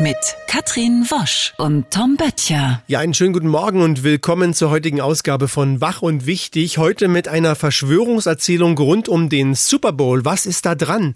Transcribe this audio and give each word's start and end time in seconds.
mit 0.00 0.16
Katrin 0.46 1.04
Wosch 1.10 1.54
und 1.56 1.90
Tom 1.90 2.16
Böttcher. 2.16 2.82
Ja, 2.86 3.00
einen 3.00 3.14
schönen 3.14 3.32
guten 3.32 3.48
Morgen 3.48 3.82
und 3.82 4.04
willkommen 4.04 4.54
zur 4.54 4.70
heutigen 4.70 5.00
Ausgabe 5.00 5.48
von 5.48 5.80
Wach 5.80 6.02
und 6.02 6.24
Wichtig. 6.24 6.78
Heute 6.78 7.08
mit 7.08 7.26
einer 7.26 7.56
Verschwörungserzählung 7.56 8.78
rund 8.78 9.08
um 9.08 9.28
den 9.28 9.54
Super 9.54 9.92
Bowl. 9.92 10.24
Was 10.24 10.46
ist 10.46 10.66
da 10.66 10.76
dran? 10.76 11.14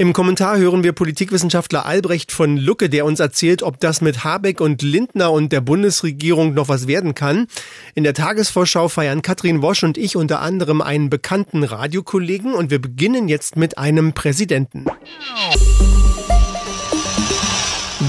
Im 0.00 0.12
Kommentar 0.12 0.58
hören 0.58 0.84
wir 0.84 0.92
Politikwissenschaftler 0.92 1.84
Albrecht 1.84 2.30
von 2.30 2.56
Lucke, 2.56 2.88
der 2.88 3.04
uns 3.04 3.18
erzählt, 3.18 3.64
ob 3.64 3.80
das 3.80 4.00
mit 4.00 4.22
Habeck 4.22 4.60
und 4.60 4.82
Lindner 4.82 5.32
und 5.32 5.50
der 5.50 5.60
Bundesregierung 5.60 6.54
noch 6.54 6.68
was 6.68 6.86
werden 6.86 7.16
kann. 7.16 7.48
In 7.96 8.04
der 8.04 8.14
Tagesvorschau 8.14 8.86
feiern 8.86 9.22
Katrin 9.22 9.60
Wosch 9.60 9.82
und 9.82 9.98
ich 9.98 10.14
unter 10.14 10.40
anderem 10.40 10.82
einen 10.82 11.10
bekannten 11.10 11.64
Radiokollegen 11.64 12.54
und 12.54 12.70
wir 12.70 12.80
beginnen 12.80 13.26
jetzt 13.26 13.56
mit 13.56 13.76
einem 13.76 14.12
Präsidenten. 14.12 14.84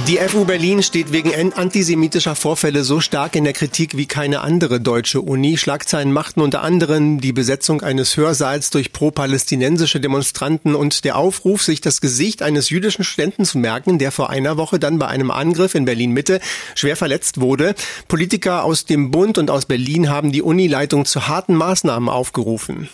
Die 0.09 0.17
FU 0.17 0.43
Berlin 0.43 0.81
steht 0.81 1.11
wegen 1.11 1.53
antisemitischer 1.53 2.33
Vorfälle 2.33 2.83
so 2.83 2.99
stark 2.99 3.35
in 3.35 3.43
der 3.43 3.53
Kritik 3.53 3.95
wie 3.95 4.07
keine 4.07 4.41
andere 4.41 4.81
deutsche 4.81 5.21
Uni. 5.21 5.55
Schlagzeilen 5.55 6.11
machten 6.11 6.41
unter 6.41 6.63
anderem 6.63 7.21
die 7.21 7.31
Besetzung 7.31 7.83
eines 7.83 8.17
Hörsaals 8.17 8.71
durch 8.71 8.91
pro-palästinensische 8.91 9.99
Demonstranten 9.99 10.73
und 10.73 11.05
der 11.05 11.15
Aufruf, 11.15 11.61
sich 11.61 11.79
das 11.79 12.01
Gesicht 12.01 12.41
eines 12.41 12.71
jüdischen 12.71 13.03
Studenten 13.03 13.45
zu 13.45 13.59
merken, 13.59 13.99
der 13.99 14.11
vor 14.11 14.31
einer 14.31 14.57
Woche 14.57 14.79
dann 14.79 14.97
bei 14.97 15.07
einem 15.07 15.29
Angriff 15.29 15.75
in 15.75 15.85
Berlin 15.85 16.09
Mitte 16.09 16.39
schwer 16.73 16.95
verletzt 16.95 17.39
wurde. 17.39 17.75
Politiker 18.07 18.63
aus 18.63 18.85
dem 18.85 19.11
Bund 19.11 19.37
und 19.37 19.51
aus 19.51 19.67
Berlin 19.67 20.09
haben 20.09 20.31
die 20.31 20.41
Unileitung 20.41 21.05
zu 21.05 21.27
harten 21.27 21.53
Maßnahmen 21.53 22.09
aufgerufen. 22.09 22.89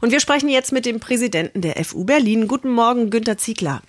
Und 0.00 0.10
wir 0.10 0.18
sprechen 0.18 0.48
jetzt 0.48 0.72
mit 0.72 0.84
dem 0.84 0.98
Präsidenten 0.98 1.60
der 1.60 1.76
FU 1.84 2.02
Berlin. 2.02 2.48
Guten 2.48 2.70
Morgen, 2.70 3.10
Günter 3.10 3.38
Ziegler. 3.38 3.82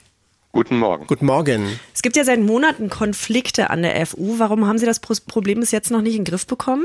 Guten 0.57 0.79
Morgen. 0.79 1.05
Guten 1.05 1.27
Morgen. 1.27 1.79
Es 1.93 2.01
gibt 2.01 2.15
ja 2.15 2.23
seit 2.23 2.39
Monaten 2.39 2.89
Konflikte 2.89 3.69
an 3.69 3.83
der 3.83 4.03
FU. 4.07 4.39
Warum 4.39 4.65
haben 4.65 4.79
Sie 4.79 4.87
das 4.87 4.99
Problem 4.99 5.59
bis 5.59 5.69
jetzt 5.69 5.91
noch 5.91 6.01
nicht 6.01 6.15
in 6.15 6.23
den 6.23 6.31
Griff 6.31 6.47
bekommen? 6.47 6.83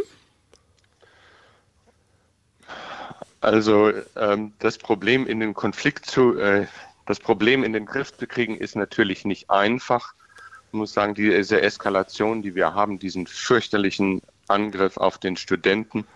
Also 3.41 3.93
ähm, 4.15 4.53
das 4.59 4.77
Problem 4.77 5.27
in 5.27 5.41
den 5.41 5.55
Konflikt 5.55 6.05
zu, 6.05 6.37
äh, 6.37 6.67
das 7.07 7.19
Problem 7.19 7.65
in 7.65 7.73
den 7.73 7.87
Griff 7.87 8.15
zu 8.15 8.27
kriegen, 8.27 8.59
ist 8.59 8.77
natürlich 8.77 9.25
nicht 9.25 9.49
einfach. 9.49 10.13
Ich 10.67 10.75
muss 10.75 10.93
sagen, 10.93 11.15
diese 11.15 11.63
Eskalation, 11.63 12.43
die 12.43 12.55
wir 12.55 12.75
haben, 12.75 12.99
diesen 12.99 13.27
fürchterlichen 13.27 14.21
Angriff 14.49 14.99
auf 14.99 15.17
den 15.17 15.39
Studenten, 15.39 16.07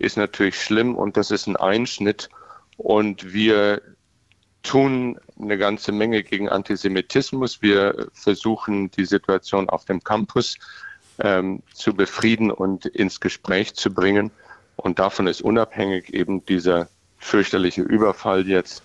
ist 0.00 0.16
natürlich 0.16 0.60
schlimm 0.60 0.96
und 0.96 1.16
das 1.16 1.30
ist 1.30 1.46
ein 1.46 1.54
Einschnitt. 1.54 2.28
Und 2.76 3.32
wir 3.32 3.82
tun 4.64 5.20
eine 5.38 5.56
ganze 5.56 5.92
Menge 5.92 6.24
gegen 6.24 6.48
Antisemitismus. 6.48 7.62
Wir 7.62 8.08
versuchen, 8.12 8.90
die 8.90 9.04
Situation 9.04 9.68
auf 9.68 9.84
dem 9.84 10.02
Campus 10.02 10.58
ähm, 11.20 11.62
zu 11.72 11.94
befrieden 11.94 12.50
und 12.50 12.86
ins 12.86 13.20
Gespräch 13.20 13.74
zu 13.74 13.94
bringen. 13.94 14.32
Und 14.76 14.98
davon 14.98 15.28
ist 15.28 15.42
unabhängig 15.42 16.12
eben 16.12 16.44
dieser 16.46 16.88
fürchterliche 17.18 17.82
Überfall 17.82 18.48
jetzt, 18.48 18.82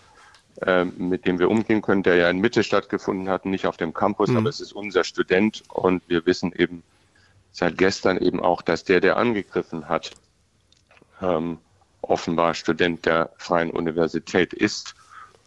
ähm, 0.61 0.93
mit 0.97 1.25
dem 1.25 1.39
wir 1.39 1.49
umgehen 1.49 1.81
können, 1.81 2.03
der 2.03 2.15
ja 2.15 2.29
in 2.29 2.39
Mitte 2.39 2.63
stattgefunden 2.63 3.29
hat, 3.29 3.45
nicht 3.45 3.65
auf 3.65 3.77
dem 3.77 3.93
Campus, 3.93 4.29
mhm. 4.29 4.37
aber 4.37 4.49
es 4.49 4.59
ist 4.59 4.73
unser 4.73 5.03
Student 5.03 5.63
und 5.69 6.03
wir 6.07 6.25
wissen 6.25 6.53
eben 6.55 6.83
seit 7.51 7.77
gestern 7.77 8.17
eben 8.17 8.39
auch, 8.39 8.61
dass 8.61 8.83
der, 8.83 9.01
der 9.01 9.17
angegriffen 9.17 9.89
hat, 9.89 10.11
ähm, 11.21 11.57
offenbar 12.01 12.53
Student 12.53 13.05
der 13.05 13.31
Freien 13.37 13.71
Universität 13.71 14.53
ist 14.53 14.95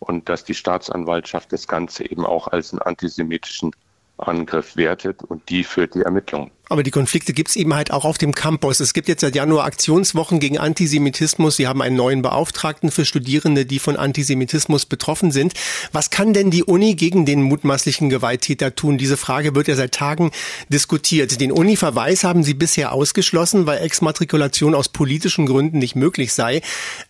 und 0.03 0.29
dass 0.29 0.45
die 0.45 0.55
Staatsanwaltschaft 0.55 1.53
das 1.53 1.69
Ganze 1.69 2.05
eben 2.05 2.27
auch 2.27 2.49
als 2.49 2.73
einen 2.73 2.83
antisemitischen 2.83 3.73
Angriff 4.19 4.77
wertet 4.77 5.23
und 5.23 5.49
die 5.49 5.65
führt 5.65 5.95
die 5.95 6.03
Ermittlungen. 6.03 6.51
Aber 6.69 6.83
die 6.83 6.91
Konflikte 6.91 7.35
gibt 7.35 7.51
es 7.51 7.57
eben 7.57 7.75
halt 7.75 7.91
auch 7.91 8.07
auf 8.07 8.17
dem 8.17 8.35
Campus. 8.35 8.81
Es 8.81 8.95
gibt 8.95 9.07
jetzt 9.07 9.21
seit 9.21 9.35
Januar 9.35 9.67
Aktionswochen 9.67 10.41
gegen 10.41 10.57
Antisemitismus. 10.59 11.57
Sie 11.57 11.69
haben 11.69 11.83
einen 11.83 11.97
neuen 11.97 12.23
Beauftragten 12.23 12.91
für 12.91 13.05
Studierende, 13.05 13.67
die 13.67 13.79
von 13.79 13.97
Antisemitismus 13.97 14.87
betroffen 14.87 15.33
sind. 15.33 15.53
Was 15.93 16.09
kann 16.09 16.33
denn 16.33 16.51
die 16.51 16.65
Uni 16.65 16.95
gegen 16.95 17.27
den 17.27 17.43
mutmaßlichen 17.43 18.09
Gewalttäter 18.09 18.75
tun? 18.75 18.97
Diese 18.97 19.19
Frage 19.19 19.55
wird 19.55 19.69
ja 19.69 19.75
seit 19.75 19.93
Tagen 19.93 20.31
diskutiert. 20.71 21.43
Den 21.43 21.53
Uni-Verweis 21.53 22.25
haben 22.25 22.43
Sie 22.43 22.55
bisher 22.55 22.93
ausgeschlossen, 22.93 23.67
weil 23.67 23.83
Exmatrikulation 23.83 24.75
aus 24.75 24.89
politischen 24.89 25.45
Gründen 25.45 25.79
nicht 25.79 25.95
möglich 25.95 26.33
sei. 26.33 26.63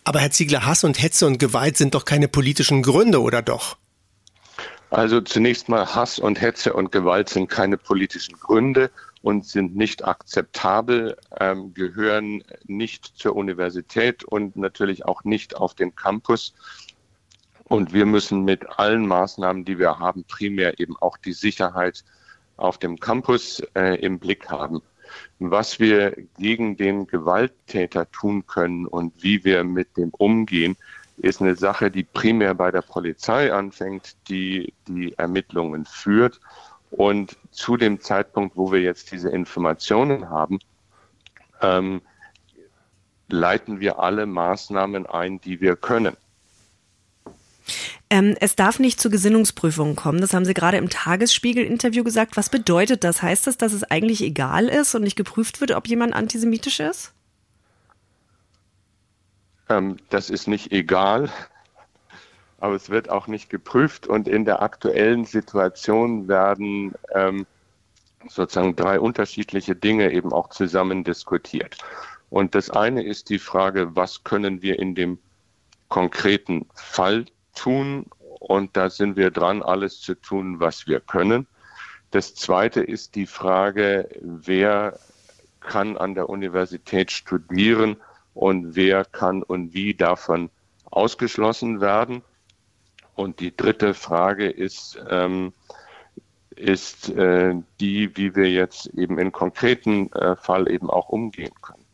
Aber 0.03 0.19
Herr 0.19 0.31
Ziegler, 0.31 0.65
Hass 0.65 0.83
und 0.83 1.01
Hetze 1.01 1.25
und 1.25 1.37
Gewalt 1.37 1.77
sind 1.77 1.95
doch 1.95 2.03
keine 2.03 2.27
politischen 2.27 2.81
Gründe, 2.83 3.21
oder 3.21 3.41
doch? 3.41 3.77
Also 4.93 5.21
zunächst 5.21 5.69
mal 5.69 5.87
Hass 5.87 6.19
und 6.19 6.39
Hetze 6.39 6.71
und 6.71 6.91
Gewalt 6.91 7.27
sind 7.27 7.49
keine 7.49 7.77
politischen 7.77 8.39
Gründe 8.39 8.91
und 9.23 9.43
sind 9.43 9.75
nicht 9.75 10.05
akzeptabel, 10.05 11.17
ähm, 11.39 11.73
gehören 11.73 12.43
nicht 12.65 13.05
zur 13.17 13.35
Universität 13.35 14.23
und 14.23 14.55
natürlich 14.55 15.03
auch 15.05 15.23
nicht 15.23 15.55
auf 15.55 15.73
den 15.73 15.95
Campus. 15.95 16.53
Und 17.63 17.91
wir 17.91 18.05
müssen 18.05 18.43
mit 18.43 18.77
allen 18.77 19.07
Maßnahmen, 19.07 19.65
die 19.65 19.79
wir 19.79 19.97
haben, 19.97 20.25
primär 20.25 20.79
eben 20.79 20.95
auch 20.97 21.17
die 21.17 21.33
Sicherheit 21.33 22.03
auf 22.57 22.77
dem 22.77 22.99
Campus 22.99 23.63
äh, 23.73 23.99
im 23.99 24.19
Blick 24.19 24.51
haben. 24.51 24.83
Was 25.39 25.79
wir 25.79 26.15
gegen 26.37 26.77
den 26.77 27.07
Gewalttäter 27.07 28.11
tun 28.11 28.45
können 28.45 28.85
und 28.85 29.23
wie 29.23 29.43
wir 29.43 29.63
mit 29.63 29.97
dem 29.97 30.11
umgehen, 30.11 30.77
ist 31.17 31.41
eine 31.41 31.55
Sache, 31.55 31.91
die 31.91 32.03
primär 32.03 32.53
bei 32.53 32.71
der 32.71 32.81
Polizei 32.81 33.53
anfängt, 33.53 34.15
die 34.29 34.73
die 34.87 35.13
Ermittlungen 35.17 35.85
führt. 35.85 36.39
Und 36.91 37.37
zu 37.51 37.77
dem 37.77 38.01
Zeitpunkt, 38.01 38.55
wo 38.55 38.71
wir 38.71 38.81
jetzt 38.81 39.11
diese 39.11 39.29
Informationen 39.29 40.29
haben, 40.29 40.59
ähm, 41.61 42.01
leiten 43.29 43.79
wir 43.79 43.99
alle 43.99 44.25
Maßnahmen 44.25 45.05
ein, 45.05 45.41
die 45.41 45.59
wir 45.59 45.75
können. 45.75 46.15
Ähm, 48.09 48.35
es 48.39 48.55
darf 48.55 48.77
nicht 48.77 49.01
zu 49.01 49.09
Gesinnungsprüfungen 49.09 49.95
kommen. 49.95 50.21
Das 50.21 50.33
haben 50.33 50.45
Sie 50.45 50.53
gerade 50.53 50.77
im 50.77 50.89
Tagesspiegel-Interview 50.89 52.03
gesagt. 52.03 52.37
Was 52.37 52.49
bedeutet 52.49 53.03
das? 53.03 53.23
Heißt 53.23 53.47
das, 53.47 53.57
dass 53.57 53.73
es 53.73 53.83
eigentlich 53.83 54.21
egal 54.21 54.67
ist 54.67 54.93
und 54.93 55.01
nicht 55.01 55.15
geprüft 55.15 55.61
wird, 55.61 55.71
ob 55.71 55.87
jemand 55.87 56.13
antisemitisch 56.13 56.79
ist? 56.79 57.13
Ähm, 59.69 59.97
das 60.09 60.29
ist 60.29 60.47
nicht 60.47 60.71
egal, 60.71 61.29
aber 62.59 62.75
es 62.75 62.89
wird 62.89 63.09
auch 63.09 63.27
nicht 63.27 63.49
geprüft. 63.49 64.07
Und 64.07 64.27
in 64.27 64.45
der 64.45 64.61
aktuellen 64.61 65.25
Situation 65.25 66.27
werden 66.27 66.93
ähm, 67.13 67.45
sozusagen 68.27 68.75
drei 68.75 68.99
unterschiedliche 68.99 69.75
Dinge 69.75 70.11
eben 70.11 70.31
auch 70.31 70.49
zusammen 70.49 71.03
diskutiert. 71.03 71.77
Und 72.29 72.55
das 72.55 72.69
eine 72.69 73.03
ist 73.03 73.29
die 73.29 73.39
Frage, 73.39 73.95
was 73.95 74.23
können 74.23 74.61
wir 74.61 74.79
in 74.79 74.95
dem 74.95 75.19
konkreten 75.89 76.65
Fall 76.73 77.25
tun? 77.55 78.07
Und 78.39 78.75
da 78.75 78.89
sind 78.89 79.15
wir 79.15 79.29
dran, 79.29 79.61
alles 79.61 80.01
zu 80.01 80.15
tun, 80.15 80.59
was 80.59 80.87
wir 80.87 80.99
können. 80.99 81.47
Das 82.11 82.35
zweite 82.35 82.81
ist 82.81 83.15
die 83.15 83.25
Frage, 83.25 84.09
wer 84.21 84.99
kann 85.59 85.97
an 85.97 86.15
der 86.15 86.29
Universität 86.29 87.11
studieren 87.11 87.97
und 88.33 88.75
wer 88.75 89.05
kann 89.05 89.43
und 89.43 89.73
wie 89.73 89.93
davon 89.93 90.49
ausgeschlossen 90.85 91.81
werden. 91.81 92.21
Und 93.15 93.39
die 93.39 93.55
dritte 93.55 93.93
Frage 93.93 94.49
ist, 94.49 94.99
ähm, 95.09 95.53
ist 96.55 97.09
äh, 97.09 97.55
die, 97.79 98.15
wie 98.15 98.35
wir 98.35 98.49
jetzt 98.49 98.87
eben 98.87 99.19
in 99.19 99.31
konkreten 99.31 100.11
äh, 100.13 100.35
Fall 100.35 100.69
eben 100.69 100.89
auch 100.89 101.09
umgehen 101.09 101.53
können. 101.61 101.85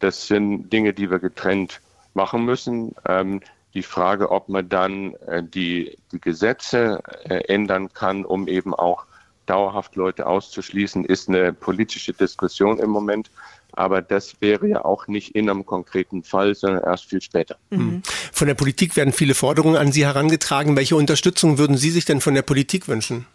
Das 0.00 0.26
sind 0.26 0.72
Dinge, 0.72 0.92
die 0.92 1.10
wir 1.10 1.18
getrennt 1.18 1.80
machen 2.14 2.44
müssen. 2.44 2.94
Ähm, 3.06 3.40
die 3.74 3.82
Frage, 3.82 4.30
ob 4.30 4.48
man 4.48 4.68
dann 4.68 5.14
äh, 5.26 5.42
die, 5.42 5.98
die 6.12 6.20
Gesetze 6.20 7.02
äh, 7.24 7.44
ändern 7.52 7.92
kann, 7.92 8.24
um 8.24 8.48
eben 8.48 8.74
auch 8.74 9.06
dauerhaft 9.46 9.96
Leute 9.96 10.26
auszuschließen, 10.26 11.04
ist 11.04 11.28
eine 11.28 11.52
politische 11.52 12.12
Diskussion 12.12 12.78
im 12.78 12.90
Moment. 12.90 13.30
Aber 13.72 14.02
das 14.02 14.40
wäre 14.40 14.66
ja 14.66 14.84
auch 14.84 15.06
nicht 15.06 15.34
in 15.34 15.48
einem 15.48 15.64
konkreten 15.64 16.24
Fall, 16.24 16.54
sondern 16.54 16.82
erst 16.82 17.04
viel 17.04 17.20
später. 17.20 17.58
Mhm. 17.70 18.02
Von 18.32 18.48
der 18.48 18.54
Politik 18.54 18.96
werden 18.96 19.12
viele 19.12 19.34
Forderungen 19.34 19.76
an 19.76 19.92
Sie 19.92 20.04
herangetragen. 20.04 20.76
Welche 20.76 20.96
Unterstützung 20.96 21.58
würden 21.58 21.76
Sie 21.76 21.90
sich 21.90 22.04
denn 22.04 22.20
von 22.20 22.34
der 22.34 22.42
Politik 22.42 22.88
wünschen? 22.88 23.26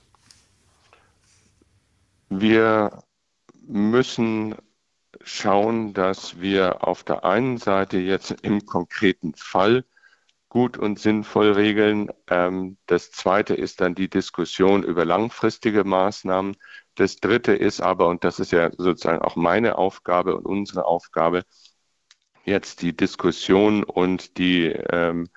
Wir 2.30 3.04
müssen 3.68 4.56
schauen, 5.24 5.94
dass 5.94 6.42
wir 6.42 6.86
auf 6.86 7.04
der 7.04 7.24
einen 7.24 7.58
Seite 7.58 7.98
jetzt 7.98 8.36
im 8.42 8.66
konkreten 8.66 9.34
Fall 9.36 9.86
gut 10.54 10.78
und 10.78 11.00
sinnvoll 11.00 11.54
regeln. 11.54 12.10
Ähm, 12.30 12.78
das 12.86 13.10
zweite 13.10 13.56
ist 13.56 13.82
dann 13.82 13.96
die 13.96 14.08
Diskussion 14.08 14.84
über 14.84 15.04
langfristige 15.04 15.84
Maßnahmen. 15.84 16.58
Das 16.94 17.16
dritte 17.16 17.54
ist 17.54 17.82
aber, 17.82 18.08
und 18.08 18.24
das 18.24 18.40
ist 18.40 18.52
ja 18.52 18.70
sozusagen 18.78 19.24
auch 19.24 19.36
meine 19.36 19.80
Aufgabe 19.80 20.38
und 20.38 20.46
unsere 20.46 20.86
Aufgabe, 20.86 21.42
jetzt 22.46 22.84
die 22.84 22.96
Diskussion 22.96 23.84
und 23.84 24.38
die, 24.38 24.66
ähm, 24.68 25.28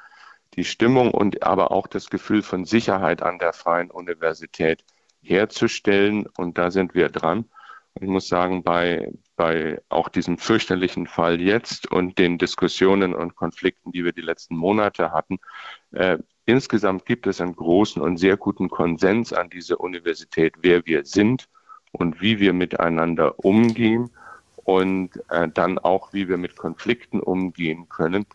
die 0.53 0.65
Stimmung 0.65 1.13
und 1.13 1.43
aber 1.43 1.71
auch 1.71 1.87
das 1.87 2.11
Gefühl 2.11 2.43
von 2.43 2.67
Sicherheit 2.67 3.23
an 3.23 3.39
der 3.39 3.55
Freien 3.55 3.91
Universität 3.91 4.85
herzustellen. 5.23 6.27
Und 6.37 6.59
da 6.59 6.71
sind 6.71 6.95
wir 6.95 7.09
dran. 7.09 7.49
Ich 7.99 8.09
muss 8.09 8.29
sagen, 8.29 8.63
bei, 8.63 9.11
bei 9.37 9.81
auch 9.89 10.09
diesem 10.09 10.37
fürchterlichen 10.37 11.07
Fall 11.07 11.41
jetzt 11.41 11.91
und 11.91 12.19
den 12.19 12.37
Diskussionen 12.37 13.15
und 13.15 13.37
Konflikten, 13.37 13.91
die 13.91 14.05
wir 14.05 14.13
die 14.13 14.21
letzten 14.21 14.57
Monate 14.57 15.13
hatten, 15.13 15.39
äh, 15.93 16.19
insgesamt 16.45 17.07
gibt 17.07 17.27
es 17.27 17.41
einen 17.41 17.57
großen 17.57 18.03
und 18.03 18.19
sehr 18.19 18.37
guten 18.37 18.69
Konsens 18.69 19.33
an 19.33 19.49
dieser 19.49 19.81
Universität, 19.81 20.55
wer 20.61 20.85
wir 20.85 21.07
sind 21.07 21.49
und 21.93 22.21
wie 22.21 22.39
wir 22.39 22.53
miteinander 22.53 23.39
umgehen 23.43 24.11
und 24.57 25.11
äh, 25.31 25.49
dann 25.49 25.79
auch, 25.79 26.13
wie 26.13 26.29
wir 26.29 26.37
mit 26.37 26.57
Konflikten 26.57 27.21
umgehen 27.21 27.89
können. 27.89 28.27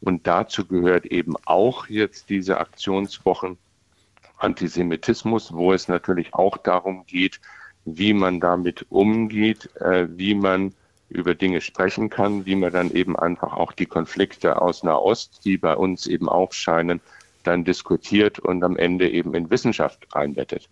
Und 0.00 0.26
dazu 0.26 0.66
gehört 0.66 1.04
eben 1.04 1.34
auch 1.44 1.88
jetzt 1.88 2.30
diese 2.30 2.58
Aktionswochen 2.58 3.58
Antisemitismus, 4.38 5.52
wo 5.52 5.72
es 5.74 5.88
natürlich 5.88 6.32
auch 6.32 6.56
darum 6.56 7.04
geht, 7.04 7.40
wie 7.84 8.12
man 8.12 8.40
damit 8.40 8.86
umgeht, 8.90 9.70
äh, 9.80 10.06
wie 10.10 10.34
man 10.34 10.72
über 11.08 11.34
Dinge 11.34 11.60
sprechen 11.60 12.08
kann, 12.08 12.46
wie 12.46 12.54
man 12.54 12.72
dann 12.72 12.92
eben 12.92 13.18
einfach 13.18 13.52
auch 13.52 13.72
die 13.72 13.86
Konflikte 13.86 14.62
aus 14.62 14.82
Nahost, 14.84 15.40
die 15.44 15.58
bei 15.58 15.74
uns 15.74 16.06
eben 16.06 16.28
aufscheinen, 16.28 17.00
dann 17.42 17.64
diskutiert 17.64 18.38
und 18.38 18.62
am 18.62 18.76
Ende 18.76 19.10
eben 19.10 19.34
in 19.34 19.50
Wissenschaft 19.50 20.06
einbettet. 20.12 20.68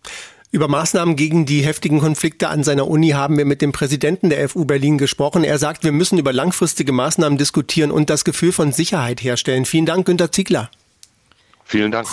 Über 0.51 0.69
Maßnahmen 0.69 1.17
gegen 1.17 1.45
die 1.45 1.61
heftigen 1.61 2.01
Konflikte 2.01 2.49
an 2.49 2.65
seiner 2.65 2.89
Uni 2.89 3.11
haben 3.11 3.37
wir 3.37 3.45
mit 3.45 3.61
dem 3.61 3.73
Präsidenten 3.73 4.31
der 4.31 4.49
FU 4.49 4.65
Berlin 4.65 4.97
gesprochen. 4.97 5.45
Er 5.45 5.59
sagt, 5.59 5.85
wir 5.85 5.93
müssen 5.93 6.19
über 6.19 6.33
langfristige 6.33 6.93
Maßnahmen 6.93 7.37
diskutieren 7.37 7.91
und 7.91 8.09
das 8.09 8.25
Gefühl 8.25 8.53
von 8.53 8.73
Sicherheit 8.73 9.23
herstellen. 9.23 9.67
Vielen 9.67 9.85
Dank, 9.85 10.07
Günter 10.07 10.33
Ziegler. 10.33 10.71
Vielen 11.65 11.91
Dank. 11.91 12.09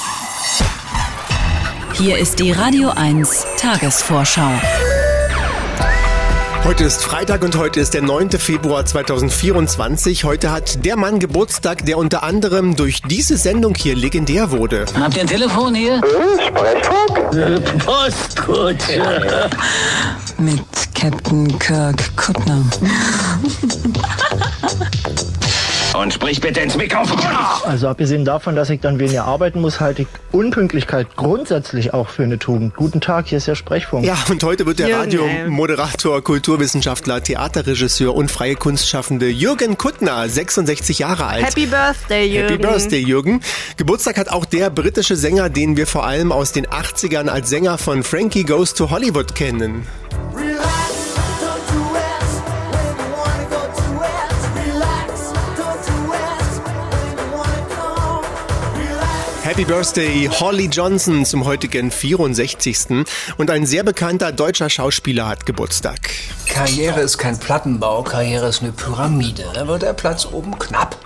Hier 1.98 2.18
ist 2.18 2.40
die 2.40 2.52
Radio 2.52 2.90
1 2.90 3.46
Tagesvorschau. 3.58 4.52
Heute 6.66 6.84
ist 6.84 7.02
Freitag 7.02 7.42
und 7.42 7.58
heute 7.58 7.80
ist 7.80 7.94
der 7.94 8.02
9. 8.02 8.32
Februar 8.32 8.86
2024. 8.86 10.26
Heute 10.26 10.52
hat 10.52 10.84
der 10.84 10.98
Mann 10.98 11.20
Geburtstag, 11.20 11.86
der 11.86 11.98
unter 11.98 12.24
anderem 12.24 12.76
durch 12.76 13.02
diese 13.02 13.38
Sendung 13.38 13.76
hier 13.76 13.96
legendär 13.96 14.52
wurde. 14.52 14.86
Habt 15.00 15.16
ihr 15.16 15.22
ein 15.22 15.28
Telefon 15.28 15.74
hier? 15.74 16.02
Sprechfunk? 16.46 17.86
Postkutsche. 17.86 19.50
Mit 20.38 20.66
Captain 20.94 21.58
Kirk 21.60 22.18
Kuttner. 22.18 22.62
Und 26.02 26.14
sprich 26.14 26.42
bitte 26.42 26.60
ins 26.60 26.76
Mikrofon. 26.76 27.20
Also 27.64 27.88
abgesehen 27.88 28.26
davon, 28.26 28.56
dass 28.56 28.70
ich 28.70 28.82
dann 28.82 29.00
weniger 29.00 29.26
arbeiten 29.26 29.62
muss, 29.62 29.80
halte 29.80 30.04
ich 30.04 30.08
Unpünktlichkeit 30.32 31.08
grundsätzlich 31.16 31.94
auch 31.94 32.10
für 32.10 32.24
eine 32.24 32.38
Tugend. 32.38 32.76
Guten 32.76 33.00
Tag, 33.00 33.28
hier 33.28 33.38
ist 33.38 33.48
der 33.48 33.56
Sprechfunk. 33.56 34.06
Ja, 34.06 34.18
und 34.30 34.44
heute 34.44 34.66
wird 34.66 34.80
der 34.80 34.90
Jürgen, 34.90 35.18
Radiomoderator, 35.18 36.22
Kulturwissenschaftler, 36.22 37.24
Theaterregisseur 37.24 38.14
und 38.14 38.30
freie 38.30 38.56
Kunstschaffende 38.56 39.30
Jürgen 39.30 39.78
Kuttner, 39.78 40.28
66 40.28 41.00
Jahre 41.00 41.28
alt. 41.28 41.46
Happy 41.46 41.66
Birthday, 41.66 42.26
Jürgen. 42.28 42.50
Happy 42.50 42.62
Birthday, 42.62 43.00
Jürgen. 43.00 43.42
Geburtstag 43.78 44.18
hat 44.18 44.30
auch 44.30 44.46
der 44.46 44.70
britische 44.70 45.16
Sänger, 45.16 45.50
den 45.50 45.78
wir 45.78 45.88
vor 45.88 46.06
allem 46.06 46.32
aus 46.32 46.52
den 46.52 46.68
80ern 46.68 47.30
als 47.30 47.50
Sänger 47.50 47.78
von 47.78 48.04
Frankie 48.04 48.44
Goes 48.44 48.74
to 48.74 48.90
Hollywood 48.90 49.34
kennen. 49.36 49.88
Happy 59.56 59.72
Birthday, 59.72 60.30
Holly 60.30 60.66
Johnson 60.66 61.24
zum 61.24 61.46
heutigen 61.46 61.90
64. 61.90 63.06
Und 63.38 63.50
ein 63.50 63.66
sehr 63.66 63.86
bekannter 63.86 64.34
deutscher 64.34 64.70
Schauspieler 64.70 65.30
hat 65.30 65.46
Geburtstag. 65.46 66.10
Karriere 66.46 67.00
ist 67.00 67.18
kein 67.18 67.40
Plattenbau, 67.40 68.04
Karriere 68.04 68.50
ist 68.50 68.62
eine 68.62 68.74
Pyramide. 68.74 69.46
Da 69.54 69.66
wird 69.66 69.84
der 69.84 69.94
Platz 69.94 70.28
oben 70.30 70.60
knapp. 70.60 70.98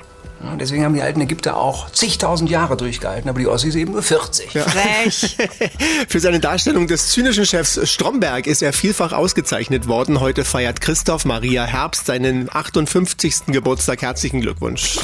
Ja, 0.43 0.55
deswegen 0.55 0.83
haben 0.83 0.95
die 0.95 1.03
alten 1.03 1.21
Ägypter 1.21 1.57
auch 1.57 1.91
zigtausend 1.91 2.49
Jahre 2.49 2.75
durchgehalten, 2.75 3.29
aber 3.29 3.37
die 3.37 3.45
Ossis 3.45 3.75
eben 3.75 3.91
nur 3.91 4.01
40. 4.01 4.49
Frech. 4.49 5.37
Für 6.07 6.19
seine 6.19 6.39
Darstellung 6.39 6.87
des 6.87 7.09
zynischen 7.09 7.45
Chefs 7.45 7.79
Stromberg 7.87 8.47
ist 8.47 8.63
er 8.63 8.73
vielfach 8.73 9.13
ausgezeichnet 9.13 9.87
worden. 9.87 10.21
Heute 10.21 10.43
feiert 10.43 10.81
Christoph 10.81 11.23
Maria 11.23 11.65
Herbst 11.65 12.07
seinen 12.07 12.49
58. 12.51 13.45
Geburtstag. 13.45 14.01
Herzlichen 14.01 14.41
Glückwunsch. 14.41 14.97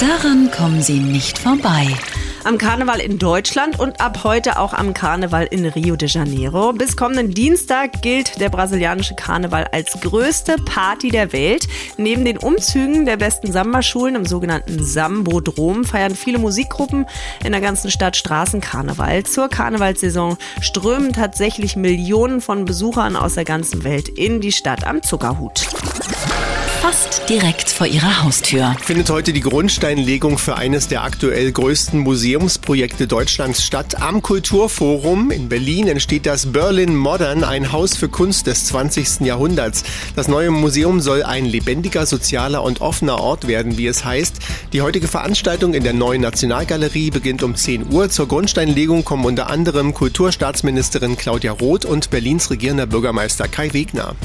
Daran 0.00 0.50
kommen 0.50 0.82
Sie 0.82 0.98
nicht 0.98 1.38
vorbei. 1.38 1.96
Am 2.42 2.56
Karneval 2.56 3.00
in 3.00 3.18
Deutschland 3.18 3.78
und 3.78 4.00
ab 4.00 4.24
heute 4.24 4.58
auch 4.58 4.72
am 4.72 4.94
Karneval 4.94 5.46
in 5.50 5.66
Rio 5.66 5.96
de 5.96 6.08
Janeiro. 6.08 6.72
Bis 6.72 6.96
kommenden 6.96 7.34
Dienstag 7.34 8.00
gilt 8.00 8.40
der 8.40 8.48
brasilianische 8.48 9.14
Karneval 9.14 9.68
als 9.72 10.00
größte 10.00 10.56
Party 10.56 11.10
der 11.10 11.34
Welt. 11.34 11.68
Neben 11.98 12.24
den 12.24 12.38
Umzügen 12.38 13.04
der 13.04 13.18
besten 13.18 13.52
Samba-Schulen 13.52 14.14
im 14.14 14.24
sogenannten 14.24 14.82
Sambodrom 14.82 15.84
feiern 15.84 16.14
viele 16.14 16.38
Musikgruppen 16.38 17.06
in 17.44 17.52
der 17.52 17.60
ganzen 17.60 17.90
Stadt 17.90 18.16
Straßenkarneval. 18.16 19.24
Zur 19.24 19.48
Karnevalssaison 19.48 20.38
strömen 20.62 21.12
tatsächlich 21.12 21.76
Millionen 21.76 22.40
von 22.40 22.64
Besuchern 22.64 23.16
aus 23.16 23.34
der 23.34 23.44
ganzen 23.44 23.84
Welt 23.84 24.08
in 24.08 24.40
die 24.40 24.52
Stadt 24.52 24.86
am 24.86 25.02
Zuckerhut. 25.02 25.66
Fast 26.80 27.28
direkt 27.28 27.68
vor 27.68 27.86
Ihrer 27.86 28.24
Haustür. 28.24 28.74
Findet 28.80 29.10
heute 29.10 29.34
die 29.34 29.42
Grundsteinlegung 29.42 30.38
für 30.38 30.56
eines 30.56 30.88
der 30.88 31.04
aktuell 31.04 31.52
größten 31.52 32.00
Museumsprojekte 32.00 33.06
Deutschlands 33.06 33.62
statt. 33.62 34.00
Am 34.00 34.22
Kulturforum 34.22 35.30
in 35.30 35.50
Berlin 35.50 35.88
entsteht 35.88 36.24
das 36.24 36.52
Berlin 36.52 36.96
Modern, 36.96 37.44
ein 37.44 37.70
Haus 37.70 37.98
für 37.98 38.08
Kunst 38.08 38.46
des 38.46 38.64
20. 38.64 39.20
Jahrhunderts. 39.20 39.84
Das 40.16 40.26
neue 40.26 40.50
Museum 40.50 41.02
soll 41.02 41.22
ein 41.22 41.44
lebendiger, 41.44 42.06
sozialer 42.06 42.62
und 42.62 42.80
offener 42.80 43.20
Ort 43.20 43.46
werden, 43.46 43.76
wie 43.76 43.86
es 43.86 44.06
heißt. 44.06 44.36
Die 44.72 44.80
heutige 44.80 45.06
Veranstaltung 45.06 45.74
in 45.74 45.84
der 45.84 45.92
neuen 45.92 46.22
Nationalgalerie 46.22 47.10
beginnt 47.10 47.42
um 47.42 47.56
10 47.56 47.92
Uhr. 47.92 48.08
Zur 48.08 48.26
Grundsteinlegung 48.26 49.04
kommen 49.04 49.26
unter 49.26 49.50
anderem 49.50 49.92
Kulturstaatsministerin 49.92 51.18
Claudia 51.18 51.52
Roth 51.52 51.84
und 51.84 52.08
Berlins 52.08 52.48
regierender 52.48 52.86
Bürgermeister 52.86 53.48
Kai 53.48 53.74
Wegner. 53.74 54.16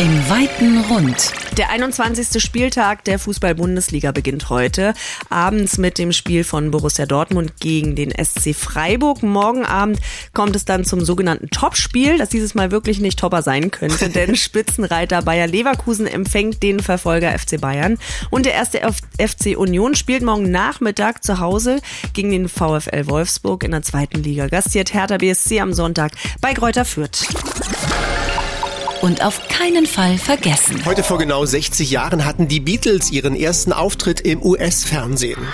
Im 0.00 0.28
weiten 0.28 0.80
Rund. 0.90 1.30
Der 1.56 1.70
21. 1.70 2.42
Spieltag 2.42 3.04
der 3.04 3.20
Fußball-Bundesliga 3.20 4.10
beginnt 4.10 4.50
heute. 4.50 4.92
Abends 5.30 5.78
mit 5.78 5.98
dem 5.98 6.10
Spiel 6.10 6.42
von 6.42 6.72
Borussia 6.72 7.06
Dortmund 7.06 7.60
gegen 7.60 7.94
den 7.94 8.10
SC 8.10 8.56
Freiburg. 8.56 9.22
Morgen 9.22 9.64
Abend 9.64 10.00
kommt 10.32 10.56
es 10.56 10.64
dann 10.64 10.84
zum 10.84 11.04
sogenannten 11.04 11.48
Topspiel, 11.50 12.18
das 12.18 12.28
dieses 12.28 12.56
Mal 12.56 12.72
wirklich 12.72 12.98
nicht 12.98 13.20
Topper 13.20 13.42
sein 13.42 13.70
könnte, 13.70 14.08
denn 14.08 14.34
Spitzenreiter 14.36 15.22
Bayer 15.22 15.46
Leverkusen 15.46 16.08
empfängt 16.08 16.64
den 16.64 16.80
Verfolger 16.80 17.30
FC 17.38 17.60
Bayern. 17.60 17.96
Und 18.30 18.46
der 18.46 18.54
erste 18.54 18.80
FC 18.80 19.56
Union 19.56 19.94
spielt 19.94 20.24
morgen 20.24 20.50
Nachmittag 20.50 21.22
zu 21.22 21.38
Hause 21.38 21.80
gegen 22.14 22.32
den 22.32 22.48
VfL 22.48 23.06
Wolfsburg 23.06 23.62
in 23.62 23.70
der 23.70 23.82
zweiten 23.82 24.24
Liga. 24.24 24.48
Gastiert 24.48 24.92
Hertha 24.92 25.18
BSC 25.18 25.60
am 25.60 25.72
Sonntag 25.72 26.10
bei 26.40 26.52
Kräuter 26.52 26.84
Fürth. 26.84 27.28
Und 29.04 29.22
auf 29.22 29.48
keinen 29.48 29.84
Fall 29.84 30.16
vergessen. 30.16 30.82
Heute 30.86 31.02
vor 31.02 31.18
genau 31.18 31.44
60 31.44 31.90
Jahren 31.90 32.24
hatten 32.24 32.48
die 32.48 32.60
Beatles 32.60 33.12
ihren 33.12 33.36
ersten 33.36 33.74
Auftritt 33.74 34.22
im 34.22 34.42
US-Fernsehen. 34.42 35.46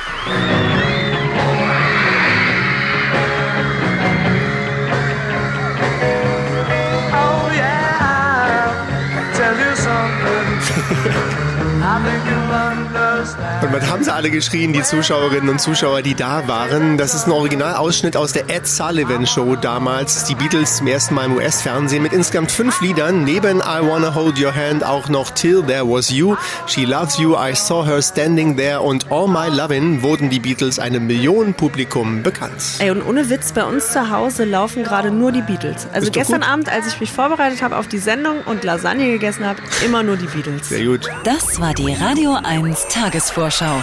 Und 13.63 13.73
was 13.73 13.91
haben 13.91 14.05
sie 14.05 14.13
alle 14.13 14.31
geschrien, 14.31 14.73
die 14.73 14.83
Zuschauerinnen 14.83 15.49
und 15.49 15.61
Zuschauer, 15.61 16.03
die 16.03 16.15
da 16.15 16.47
waren? 16.49 16.99
Das 16.99 17.15
ist 17.15 17.27
ein 17.27 17.33
Originalausschnitt 17.33 18.17
aus 18.17 18.33
der 18.33 18.49
Ed 18.49 18.67
Sullivan 18.67 19.27
Show 19.27 19.57
damals. 19.57 20.25
Die 20.25 20.35
Beatles 20.35 20.77
zum 20.77 20.87
ersten 20.87 21.15
Mal 21.15 21.27
im 21.27 21.37
US-Fernsehen 21.37 22.03
mit 22.03 22.13
insgesamt 22.13 22.51
fünf 22.51 22.81
Liedern. 22.81 23.25
Neben 23.25 23.59
I 23.59 23.81
Wanna 23.83 24.15
Hold 24.15 24.41
Your 24.43 24.55
Hand 24.55 24.85
auch 24.85 25.09
noch 25.09 25.31
Till 25.31 25.63
There 25.63 25.87
Was 25.89 26.11
You, 26.11 26.37
She 26.67 26.85
Loves 26.85 27.19
You, 27.19 27.37
I 27.37 27.55
Saw 27.55 27.85
Her 27.85 28.03
Standing 28.03 28.57
There 28.57 28.81
und 28.81 29.11
All 29.11 29.29
My 29.29 29.49
Lovin' 29.49 30.03
wurden 30.03 30.31
die 30.31 30.41
Beatles 30.41 30.79
einem 30.79 31.07
Millionenpublikum 31.07 32.23
bekannt. 32.23 32.63
Ey, 32.79 32.91
und 32.91 33.03
ohne 33.03 33.29
Witz, 33.31 33.53
bei 33.53 33.65
uns 33.65 33.93
zu 33.93 34.11
Hause 34.11 34.45
laufen 34.45 34.85
gerade 34.85 35.11
nur 35.11 35.33
die 35.33 35.43
Beatles. 35.43 35.87
Also 35.93 36.07
Ist 36.07 36.13
gestern. 36.13 36.43
Abend, 36.43 36.71
als 36.73 36.87
ich 36.87 37.01
mich 37.01 37.13
vorbereitet 37.13 37.63
habe 37.63 37.77
auf 37.77 37.87
die 37.87 37.99
Sendung 37.99 38.39
und 38.47 38.65
Lasagne 38.65 39.11
gegessen 39.11 39.47
habe, 39.47 39.61
immer 39.85 40.03
nur 40.03 40.17
die 40.17 40.27
Beatles. 40.27 40.69
Sehr 40.69 40.87
gut. 40.87 41.09
Das 41.25 41.61
war 41.61 41.75
die 41.75 41.93
Radio 41.93 42.37
1 42.43 42.89
Tagesvorschau. 43.21 43.83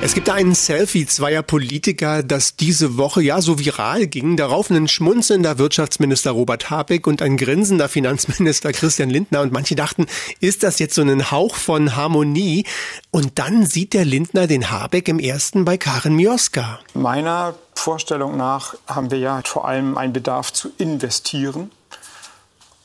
Es 0.00 0.14
gibt 0.14 0.28
da 0.28 0.34
ein 0.34 0.54
Selfie 0.54 1.04
zweier 1.06 1.42
Politiker, 1.42 2.22
das 2.22 2.54
diese 2.54 2.96
Woche 2.96 3.20
ja 3.20 3.42
so 3.42 3.58
viral 3.58 4.06
ging. 4.06 4.36
Darauf 4.36 4.70
ein 4.70 4.86
schmunzelnder 4.86 5.58
Wirtschaftsminister 5.58 6.30
Robert 6.30 6.70
Habeck 6.70 7.08
und 7.08 7.20
ein 7.20 7.36
grinsender 7.36 7.88
Finanzminister 7.88 8.72
Christian 8.72 9.10
Lindner. 9.10 9.40
Und 9.40 9.52
manche 9.52 9.74
dachten, 9.74 10.06
ist 10.38 10.62
das 10.62 10.78
jetzt 10.78 10.94
so 10.94 11.02
ein 11.02 11.32
Hauch 11.32 11.56
von 11.56 11.96
Harmonie? 11.96 12.64
Und 13.10 13.40
dann 13.40 13.66
sieht 13.66 13.92
der 13.94 14.04
Lindner 14.04 14.46
den 14.46 14.70
Habeck 14.70 15.08
im 15.08 15.18
ersten 15.18 15.64
bei 15.64 15.76
Karin 15.76 16.14
Mioska. 16.14 16.78
Meiner 16.94 17.54
Vorstellung 17.74 18.36
nach 18.36 18.76
haben 18.86 19.10
wir 19.10 19.18
ja 19.18 19.42
vor 19.44 19.66
allem 19.66 19.98
einen 19.98 20.12
Bedarf 20.12 20.52
zu 20.52 20.70
investieren. 20.78 21.72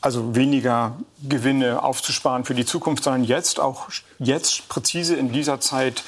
Also 0.04 0.36
weniger 0.36 0.98
Gewinne 1.30 1.82
aufzusparen 1.82 2.44
für 2.44 2.54
die 2.54 2.66
Zukunft, 2.66 3.06
sondern 3.06 3.24
jetzt 3.24 3.62
auch 3.62 3.88
jetzt 4.20 4.68
präzise 4.68 5.16
in 5.16 5.32
dieser 5.32 5.62
Zeit 5.62 6.04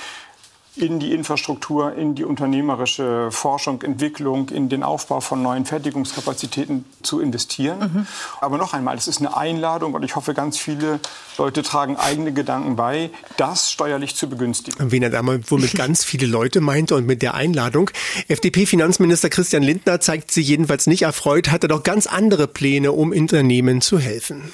in 0.77 0.99
die 0.99 1.13
Infrastruktur, 1.13 1.93
in 1.95 2.15
die 2.15 2.23
unternehmerische 2.23 3.31
Forschung, 3.31 3.81
Entwicklung, 3.81 4.49
in 4.49 4.69
den 4.69 4.83
Aufbau 4.83 5.21
von 5.21 5.41
neuen 5.41 5.65
Fertigungskapazitäten 5.65 6.85
zu 7.01 7.19
investieren. 7.21 8.07
Aber 8.41 8.57
noch 8.57 8.73
einmal, 8.73 8.97
es 8.97 9.07
ist 9.07 9.19
eine 9.19 9.35
Einladung 9.35 9.93
und 9.93 10.03
ich 10.03 10.15
hoffe, 10.15 10.33
ganz 10.33 10.57
viele 10.57 10.99
Leute 11.37 11.63
tragen 11.63 11.95
eigene 11.97 12.33
Gedanken 12.33 12.75
bei, 12.75 13.09
das 13.37 13.71
steuerlich 13.71 14.15
zu 14.15 14.29
begünstigen. 14.29 14.91
Wen 14.91 15.03
er 15.03 15.09
da 15.09 15.21
mal 15.21 15.39
wohl 15.49 15.59
mit 15.59 15.73
ganz 15.75 16.03
viele 16.03 16.27
Leute 16.27 16.61
meinte 16.61 16.95
und 16.95 17.05
mit 17.05 17.21
der 17.21 17.33
Einladung. 17.33 17.89
FDP-Finanzminister 18.27 19.29
Christian 19.29 19.63
Lindner 19.63 19.99
zeigt 19.99 20.31
sie 20.31 20.41
jedenfalls 20.41 20.87
nicht 20.87 21.03
erfreut, 21.03 21.51
hatte 21.51 21.67
doch 21.67 21.83
ganz 21.83 22.07
andere 22.07 22.47
Pläne, 22.47 22.91
um 22.91 23.11
Unternehmen 23.11 23.81
zu 23.81 23.99
helfen. 23.99 24.51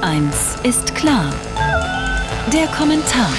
Eins 0.00 0.56
ist 0.62 0.94
klar. 0.94 1.32
Der 2.52 2.66
Kommentar 2.68 3.30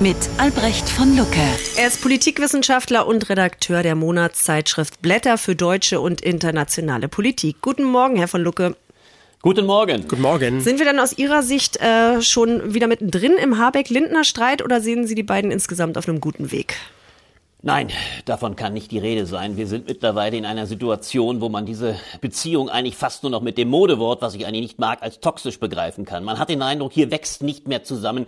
mit 0.00 0.16
Albrecht 0.38 0.88
von 0.88 1.16
Lucke. 1.16 1.40
Er 1.76 1.86
ist 1.86 2.02
Politikwissenschaftler 2.02 3.06
und 3.06 3.28
Redakteur 3.30 3.82
der 3.82 3.94
Monatszeitschrift 3.94 5.00
Blätter 5.00 5.38
für 5.38 5.56
deutsche 5.56 6.00
und 6.00 6.20
internationale 6.20 7.08
Politik. 7.08 7.62
Guten 7.62 7.84
Morgen, 7.84 8.16
Herr 8.16 8.28
von 8.28 8.42
Lucke. 8.42 8.76
Guten 9.42 9.64
Morgen. 9.64 10.08
Guten 10.08 10.22
Morgen. 10.22 10.60
Sind 10.60 10.78
wir 10.78 10.86
dann 10.86 10.98
aus 10.98 11.16
Ihrer 11.16 11.42
Sicht 11.42 11.78
äh, 11.80 12.20
schon 12.20 12.74
wieder 12.74 12.88
mittendrin 12.88 13.34
im 13.34 13.58
Habeck-Lindner-Streit 13.58 14.62
oder 14.62 14.80
sehen 14.80 15.06
Sie 15.06 15.14
die 15.14 15.22
beiden 15.22 15.50
insgesamt 15.50 15.96
auf 15.96 16.08
einem 16.08 16.20
guten 16.20 16.50
Weg? 16.52 16.76
Nein, 17.66 17.88
davon 18.26 18.54
kann 18.54 18.74
nicht 18.74 18.92
die 18.92 19.00
Rede 19.00 19.26
sein. 19.26 19.56
Wir 19.56 19.66
sind 19.66 19.88
mittlerweile 19.88 20.36
in 20.36 20.46
einer 20.46 20.66
Situation, 20.66 21.40
wo 21.40 21.48
man 21.48 21.66
diese 21.66 21.96
Beziehung 22.20 22.68
eigentlich 22.68 22.94
fast 22.94 23.24
nur 23.24 23.32
noch 23.32 23.40
mit 23.40 23.58
dem 23.58 23.66
Modewort, 23.70 24.22
was 24.22 24.36
ich 24.36 24.46
eigentlich 24.46 24.62
nicht 24.62 24.78
mag, 24.78 25.02
als 25.02 25.18
toxisch 25.18 25.58
begreifen 25.58 26.04
kann. 26.04 26.22
Man 26.22 26.38
hat 26.38 26.48
den 26.48 26.62
Eindruck, 26.62 26.92
hier 26.92 27.10
wächst 27.10 27.42
nicht 27.42 27.66
mehr 27.66 27.82
zusammen, 27.82 28.26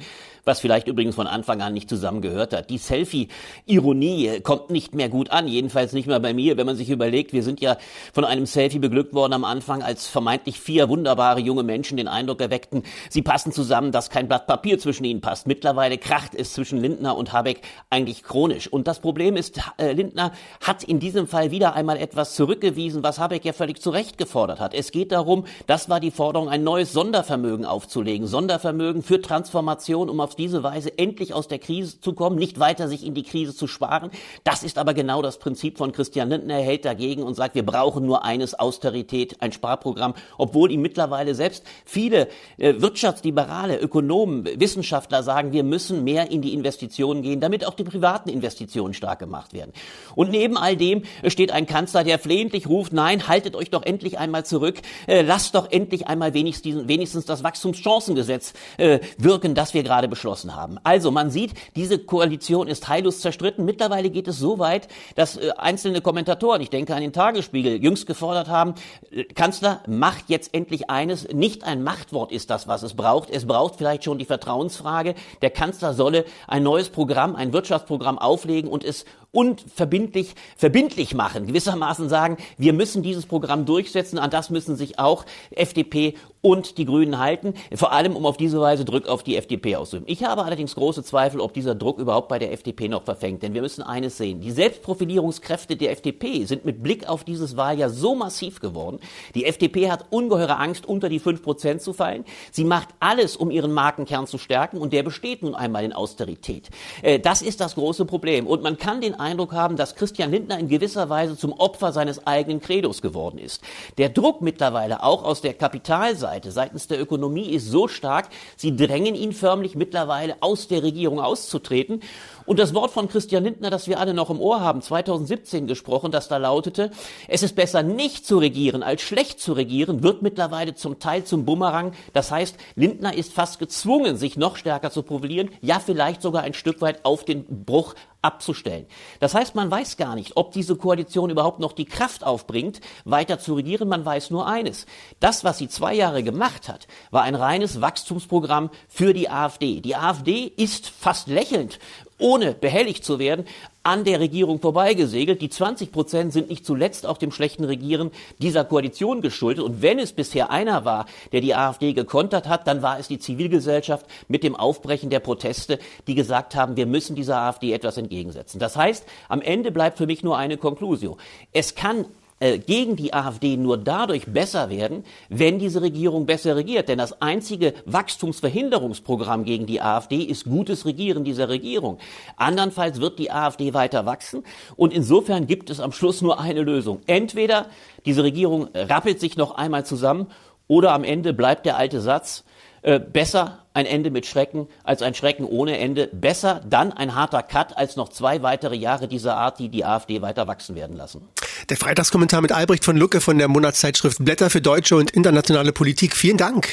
was 0.49 0.59
vielleicht 0.59 0.89
übrigens 0.89 1.15
von 1.15 1.29
Anfang 1.29 1.61
an 1.61 1.75
nicht 1.75 1.89
zusammengehört 1.89 2.53
hat. 2.53 2.71
Die 2.71 2.79
Selfie-Ironie 2.79 4.41
kommt 4.41 4.71
nicht 4.71 4.95
mehr 4.95 5.09
gut 5.09 5.31
an, 5.31 5.47
jedenfalls 5.47 5.93
nicht 5.93 6.09
mehr 6.09 6.19
bei 6.19 6.35
mir, 6.35 6.57
wenn 6.57 6.67
man 6.67 6.75
sich 6.75 6.91
überlegt, 6.91 7.33
wir 7.33 7.45
sind 7.45 7.61
ja 7.61 7.77
von 8.13 8.25
einem 8.25 8.47
Selfie 8.47 8.81
beglückt 8.81 9.15
worden 9.15 9.35
am 9.35 9.45
Anfang, 9.45 9.83
als 9.83 10.09
vermeintlich 10.09 10.59
vier 10.59 10.89
wunderbare 10.89 11.39
junge 11.41 11.63
Menschen 11.63 11.97
den 11.97 12.09
Eindruck 12.09 12.41
erweckten, 12.41 12.83
sie 13.11 13.23
passen 13.23 13.53
zusammen, 13.53 13.93
dass 13.93 14.11
kein 14.11 14.27
Blatt 14.27 14.47
Papier 14.49 14.79
zwischen 14.79 15.05
ihnen 15.05 15.21
passt. 15.21 15.47
Mittlerweile 15.47 15.99
kracht 15.99 16.35
es 16.35 16.55
zwischen 16.55 16.81
Lindner 16.81 17.17
und 17.17 17.33
Habeck 17.33 17.61
eigentlich 17.91 18.25
chronisch. 18.25 18.67
Und 18.67 18.89
das 18.89 19.01
Problem 19.01 19.28
ist, 19.37 19.61
äh, 19.79 19.93
Lindner 19.93 20.33
hat 20.63 20.85
in 20.85 21.01
diesem 21.01 21.27
Fall 21.27 21.51
wieder 21.51 21.75
einmal 21.75 21.97
etwas 21.97 22.35
zurückgewiesen, 22.35 23.03
was 23.03 23.19
Habeck 23.19 23.45
ja 23.45 23.53
völlig 23.53 23.81
zu 23.81 23.91
Recht 23.91 24.19
gefordert 24.19 24.61
hat. 24.61 24.75
Es 24.75 24.93
geht 24.93 25.13
darum, 25.13 25.45
das 25.67 25.89
war 25.89 26.01
die 26.01 26.11
Forderung, 26.11 26.49
ein 26.49 26.65
neues 26.65 26.93
Sondervermögen 26.93 27.65
aufzulegen. 27.65 28.27
Sondervermögen 28.27 29.03
für 29.03 29.21
Transformation, 29.21 30.09
um 30.09 30.21
auf 30.21 30.35
diese 30.35 30.63
Weise 30.63 30.97
endlich 30.99 31.35
aus 31.35 31.49
der 31.49 31.59
Krise 31.59 32.01
zu 32.01 32.13
kommen, 32.13 32.37
nicht 32.37 32.59
weiter 32.61 32.89
sich 32.89 33.05
in 33.05 33.15
die 33.15 33.23
Krise 33.23 33.55
zu 33.55 33.67
sparen. 33.67 34.11
Das 34.45 34.63
ist 34.63 34.79
aber 34.79 34.95
genau 34.95 35.23
das 35.23 35.39
Prinzip 35.39 35.79
von 35.79 35.93
Christian 35.93 36.29
Lindner. 36.29 36.55
Er 36.55 36.65
hält 36.65 36.85
dagegen 36.85 37.23
und 37.23 37.35
sagt, 37.35 37.55
wir 37.55 37.65
brauchen 37.65 38.07
nur 38.07 38.25
eines, 38.25 38.55
Austerität, 38.55 39.41
ein 39.41 39.53
Sparprogramm, 39.53 40.15
obwohl 40.37 40.73
ihm 40.73 40.83
mittlerweile 40.83 41.35
selbst 41.35 41.65
viele 41.85 42.29
äh, 42.57 42.75
Wirtschaftsliberale, 42.79 43.79
Ökonomen, 43.79 44.45
Wissenschaftler 44.61 45.23
sagen, 45.23 45.53
wir 45.53 45.65
müssen 45.65 46.05
mehr 46.05 46.31
in 46.31 46.43
die 46.43 46.55
Investitionen 46.55 47.23
gehen, 47.23 47.41
damit 47.41 47.67
auch 47.67 47.75
die 47.75 47.85
privaten 47.85 48.29
Investitionen 48.29 48.95
stark 49.09 49.19
gemacht 49.19 49.55
werden. 49.55 49.73
Und 50.15 50.31
neben 50.31 50.59
all 50.59 50.77
dem 50.77 51.03
steht 51.27 51.51
ein 51.51 51.67
Kanzler, 51.67 52.05
der 52.05 52.19
flehentlich 52.19 52.69
ruft, 52.69 52.93
nein, 52.93 53.27
haltet 53.27 53.57
euch 53.57 53.71
doch 53.71 53.83
endlich 53.83 54.19
einmal 54.19 54.45
zurück, 54.45 54.77
äh, 55.07 55.23
lasst 55.23 55.55
doch 55.55 55.71
endlich 55.71 56.07
einmal 56.07 56.35
wenigstens, 56.35 57.25
das 57.25 57.43
Wachstumschancengesetz 57.43 58.53
äh, 58.77 59.01
wirken, 59.17 59.55
das 59.55 59.73
wir 59.73 59.83
gerade 59.83 60.09
beschlossen 60.09 60.55
haben. 60.55 60.79
Also 60.85 61.11
man 61.11 61.31
sieht, 61.31 61.53
diese 61.75 61.99
Koalition 61.99 62.69
ist 62.69 62.89
heillos 62.89 63.21
zerstritten. 63.21 63.65
Mittlerweile 63.65 64.11
geht 64.11 64.29
es 64.29 64.39
so 64.39 64.59
weit, 64.59 64.89
dass 65.15 65.37
äh, 65.37 65.53
einzelne 65.57 66.01
Kommentatoren, 66.01 66.61
ich 66.61 66.71
denke 66.71 66.95
an 66.95 67.01
den 67.01 67.13
Tagesspiegel, 67.13 67.83
jüngst 67.83 68.07
gefordert 68.07 68.49
haben, 68.49 68.75
äh, 69.11 69.25
Kanzler, 69.25 69.83
macht 69.87 70.25
jetzt 70.29 70.53
endlich 70.53 70.91
eines, 70.91 71.29
nicht 71.29 71.65
ein 71.65 71.83
Machtwort 71.83 72.31
ist 72.31 72.51
das, 72.51 72.69
was 72.69 72.83
es 72.83 72.95
braucht. 72.95 73.31
Es 73.31 73.47
braucht 73.47 73.77
vielleicht 73.77 74.05
schon 74.05 74.19
die 74.19 74.27
Vertrauensfrage. 74.27 75.15
Der 75.41 75.51
Kanzler 75.51 75.95
solle 75.95 76.25
ein 76.47 76.63
neues 76.63 76.91
Programm, 76.91 77.35
ein 77.37 77.53
Wirtschaftsprogramm 77.53 78.19
auflegen 78.19 78.71
und 78.71 78.85
es 78.85 78.98
unverbindlich 79.31 80.35
verbindlich 80.57 81.15
machen, 81.15 81.47
gewissermaßen 81.47 82.09
sagen, 82.09 82.39
wir 82.57 82.73
müssen 82.73 83.03
dieses 83.03 83.27
Programm 83.27 83.67
durchsetzen, 83.67 84.19
an 84.19 84.31
das 84.31 84.51
müssen 84.51 84.77
sich 84.77 84.99
auch 84.99 85.25
FDP 85.51 86.15
und 86.41 86.79
die 86.79 86.85
Grünen 86.85 87.19
halten, 87.19 87.55
vor 87.75 87.93
allem 87.93 88.17
um 88.17 88.25
auf 88.25 88.37
diese 88.37 88.61
Weise 88.61 88.85
Druck 88.85 89.09
auf 89.09 89.23
die 89.23 89.37
FDP 89.37 89.77
auszuüben. 89.77 90.07
Ich 90.09 90.25
habe 90.25 90.45
allerdings 90.45 90.75
große 90.75 91.03
Zweifel, 91.03 91.41
ob 91.41 91.53
dieser 91.53 91.75
Druck 91.75 91.99
überhaupt 91.99 92.29
bei 92.29 92.39
der 92.39 92.53
FDP 92.53 92.89
noch 92.89 93.03
verfängt, 93.03 93.43
denn 93.43 93.55
wir 93.55 93.63
müssen 93.63 93.83
eines 93.83 94.17
sehen, 94.17 94.41
die 94.41 94.53
Selbstprofilierungskräfte 94.53 95.77
der 95.77 95.93
FDP 95.93 96.45
sind 96.45 96.65
mit 96.65 96.83
Blick 96.83 97.09
auf 97.09 97.25
dieses 97.25 97.57
Wahljahr 97.57 97.91
so 97.91 98.15
massiv 98.15 98.61
geworden, 98.61 99.01
die 99.35 99.47
FDP 99.47 99.91
hat 99.91 100.07
ungeheure 100.11 100.59
Angst, 100.59 100.87
unter 100.87 101.09
die 101.09 101.21
5% 101.21 101.79
zu 101.79 101.93
fallen, 101.93 102.25
sie 102.53 102.65
macht 102.65 102.89
alles, 103.01 103.37
um 103.37 103.51
ihren 103.51 103.73
Markenkern 103.73 104.27
zu 104.27 104.39
stärken 104.39 104.79
und 104.79 104.93
der 104.93 105.03
besteht 105.03 105.43
nun 105.43 105.55
einmal 105.55 105.85
in 105.85 105.93
Austerität. 105.93 106.69
Äh, 107.03 107.19
Das 107.19 107.43
ist 107.43 107.61
das 107.61 107.75
große 107.75 108.05
Problem 108.05 108.47
und 108.47 108.63
man 108.63 108.79
kann 108.79 109.01
den 109.01 109.19
Eindruck 109.19 109.53
haben, 109.53 109.77
dass 109.77 109.97
Christian 109.97 110.31
Lindner 110.31 110.59
in 110.59 110.69
gewisser 110.69 111.09
Weise 111.09 111.37
zum 111.37 111.53
Opfer 111.53 111.93
seines 111.93 112.27
eigenen 112.27 112.61
Credos 112.61 113.03
geworden 113.03 113.39
ist. 113.39 113.63
Der 113.99 114.09
Druck 114.09 114.41
mittlerweile 114.41 115.03
auch 115.03 115.25
aus 115.25 115.41
der 115.41 115.55
Kapitalseite, 115.55 116.28
seitens 116.49 116.87
der 116.89 117.01
Ökonomie 117.01 117.51
ist 117.51 117.69
so 117.69 117.89
stark, 117.89 118.29
sie 118.57 118.77
drängen 118.77 119.15
ihn 119.15 119.33
förmlich 119.33 119.75
mittlerweile 119.75 120.37
aus 120.41 120.69
der 120.69 120.83
Regierung 120.83 121.21
auszutreten. 121.21 122.03
Und 122.47 122.59
das 122.59 122.73
Wort 122.75 122.91
von 122.91 123.09
Christian 123.09 123.45
Lindner, 123.45 123.69
das 123.69 123.89
wir 123.89 124.01
alle 124.01 124.15
noch 124.15 124.31
im 124.31 124.41
Ohr 124.41 124.61
haben, 124.61 124.81
2017 124.81 125.67
gesprochen, 125.67 126.11
das 126.11 126.29
da 126.29 126.39
lautete, 126.39 126.91
es 127.29 127.43
ist 127.43 127.57
besser 127.57 127.83
nicht 127.83 128.27
zu 128.27 128.39
regieren 128.39 128.83
als 128.83 129.03
schlecht 129.03 129.41
zu 129.41 129.53
regieren, 129.53 130.03
wird 130.03 130.23
mittlerweile 130.23 130.75
zum 130.75 130.99
Teil 130.99 131.25
zum 131.25 131.45
Bumerang. 131.45 131.93
Das 132.13 132.31
heißt, 132.31 132.57
Lindner 132.75 133.15
ist 133.15 133.33
fast 133.33 133.59
gezwungen, 133.59 134.17
sich 134.17 134.37
noch 134.37 134.57
stärker 134.57 134.91
zu 134.91 135.03
profilieren, 135.03 135.51
ja 135.61 135.79
vielleicht 135.79 136.23
sogar 136.23 136.43
ein 136.43 136.55
Stück 136.55 136.81
weit 136.81 137.05
auf 137.05 137.25
den 137.25 137.45
Bruch 137.65 137.95
abzustellen. 138.29 138.87
Das 139.19 139.35
heißt, 139.35 139.55
man 139.55 139.71
weiß 139.71 139.97
gar 139.97 140.15
nicht, 140.15 140.37
ob 140.37 140.53
diese 140.53 140.77
Koalition 140.77 141.31
überhaupt 141.31 141.59
noch 141.59 141.73
die 141.73 141.87
Kraft 141.87 142.23
aufbringt, 142.23 142.81
weiter 143.05 143.39
zu 143.39 143.55
regieren. 143.55 143.89
Man 143.89 144.05
weiß 144.05 144.31
nur 144.31 144.47
eines. 144.47 144.85
Das, 145.19 145.45
was 145.45 145.57
sie 145.59 145.69
zwei 145.69 145.95
Jahre 145.95 146.23
gemacht 146.23 146.69
hat, 146.69 146.87
war 147.11 147.23
ein 147.23 147.35
reines 147.35 147.81
Wachstumsprogramm 147.81 148.71
für 148.89 149.15
die 149.15 149.31
AfD. 149.31 149.81
Die 149.81 149.97
AfD 149.97 150.53
ist 150.57 150.91
fast 150.91 151.29
lächelnd 151.29 151.79
ohne 152.19 152.53
behelligt 152.53 153.05
zu 153.05 153.19
werden, 153.19 153.47
an 153.83 154.05
der 154.05 154.21
Regierung 154.21 154.61
vorbeigesegelt. 154.61 155.41
Die 155.41 155.49
20 155.49 155.93
Prozent 155.93 156.33
sind 156.33 156.51
nicht 156.51 156.67
zuletzt 156.67 157.07
auch 157.07 157.17
dem 157.17 157.33
schlechten 157.33 157.65
Regieren 157.65 158.11
dieser 158.39 158.65
Koalition 158.65 159.23
geschuldet. 159.23 159.65
Und 159.65 159.81
wenn 159.81 159.99
es 159.99 160.13
bisher 160.13 160.51
einer 160.51 160.85
war, 160.85 161.07
der 161.33 161.41
die 161.41 161.55
AfD 161.55 161.95
gekontert 161.95 162.49
hat, 162.49 162.67
dann 162.67 162.83
war 162.83 162.99
es 162.99 163.09
die 163.09 163.19
Zivilgesellschaft 163.19 164.05
mit 164.29 164.43
dem 164.43 164.57
Aufbrechen 164.57 165.11
der 165.11 165.21
Proteste, 165.21 165.79
die 166.07 166.15
gesagt 166.15 166.55
haben, 166.55 166.77
wir 166.77 166.87
müssen 166.87 167.17
dieser 167.17 167.39
AfD 167.39 167.73
etwas 167.73 167.97
entgegensetzen. 167.97 168.59
Das 168.59 168.77
heißt, 168.77 169.07
am 169.29 169.41
Ende 169.41 169.71
bleibt 169.71 169.97
für 169.97 170.07
mich 170.07 170.23
nur 170.23 170.37
eine 170.37 170.57
Konklusion. 170.57 171.17
Es 171.53 171.75
kann 171.75 172.05
äh, 172.41 172.59
gegen 172.59 172.97
die 172.97 173.13
AfD 173.13 173.57
nur 173.57 173.79
dadurch 173.79 174.27
besser 174.27 174.71
werden, 174.71 175.05
wenn 175.29 175.59
diese 175.59 175.83
Regierung 175.83 176.27
besser 176.27 176.57
regiert. 176.57 176.89
Denn 176.89 176.99
das 176.99 177.21
einzige 177.21 177.75
Wachstumsverhinderungsprogramm 177.87 179.45
gegen 179.45 179.67
die 179.67 179.81
AfD 179.81 180.23
ist 180.23 180.45
gutes 180.45 180.87
Regieren 180.87 181.25
dieser 181.25 181.49
Regierung. 181.49 181.99
Andernfalls 182.37 183.01
wird 183.01 183.19
die 183.19 183.31
AfD 183.31 183.75
weiter 183.75 184.07
wachsen 184.07 184.45
und 184.77 184.93
insofern 184.93 185.47
gibt 185.47 185.71
es 185.71 185.81
am 185.81 185.93
Schluss 185.93 186.23
nur 186.23 186.41
eine 186.41 186.63
Lösung. 186.63 187.01
Entweder 187.07 187.67
diese 188.07 188.23
Regierung 188.23 188.69
rappelt 188.75 189.21
sich 189.21 189.37
noch 189.37 189.57
einmal 189.57 189.85
zusammen 189.85 190.29
oder 190.69 190.93
am 190.93 191.05
Ende 191.05 191.33
bleibt 191.33 191.67
der 191.67 191.77
alte 191.77 192.01
Satz, 192.01 192.45
äh, 192.83 193.01
besser 193.01 193.65
ein 193.79 193.87
Ende 193.87 194.11
mit 194.11 194.27
Schrecken 194.27 194.67
als 194.83 195.03
ein 195.03 195.15
Schrecken 195.15 195.45
ohne 195.45 195.79
Ende. 195.79 196.09
Besser 196.13 196.61
dann 196.69 196.93
ein 196.93 197.15
harter 197.15 197.43
Cut 197.43 197.77
als 197.77 197.97
noch 197.97 198.09
zwei 198.09 198.43
weitere 198.43 198.75
Jahre 198.75 199.07
dieser 199.07 199.37
Art, 199.37 199.59
die 199.59 199.69
die 199.69 199.85
AfD 199.85 200.21
weiter 200.21 200.47
wachsen 200.49 200.75
werden 200.75 200.97
lassen. 200.97 201.29
Der 201.69 201.77
Freitagskommentar 201.77 202.41
mit 202.41 202.53
Albrecht 202.53 202.85
von 202.85 202.97
Lucke 202.97 203.21
von 203.21 203.39
der 203.39 203.49
Monatszeitschrift 203.49 204.25
Blätter 204.25 204.51
für 204.51 204.61
deutsche 204.61 204.97
und 204.97 205.13
internationale 205.13 205.73
Politik. 205.73 206.17
Vielen 206.17 206.37
Dank. 206.37 206.69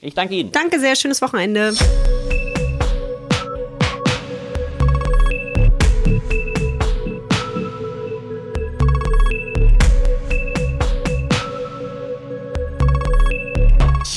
Ich 0.00 0.14
danke 0.14 0.34
Ihnen. 0.34 0.50
Danke 0.50 0.80
sehr, 0.80 0.96
schönes 0.96 1.20
Wochenende. 1.20 1.74